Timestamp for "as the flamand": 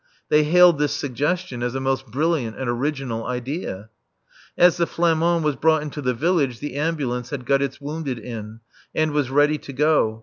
4.57-5.43